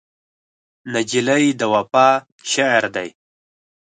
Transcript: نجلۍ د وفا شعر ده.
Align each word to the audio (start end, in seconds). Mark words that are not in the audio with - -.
نجلۍ 0.93 1.45
د 1.59 1.61
وفا 1.73 2.09
شعر 2.51 2.83
ده. 2.95 3.05